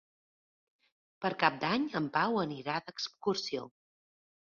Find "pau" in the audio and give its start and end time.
2.19-2.43